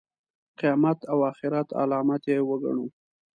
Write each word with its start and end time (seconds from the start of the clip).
د 0.47 0.51
قیامت 0.59 0.99
او 1.11 1.17
آخرت 1.31 1.67
علامت 1.81 2.23
یې 2.31 2.37
وګڼو. 2.49 2.85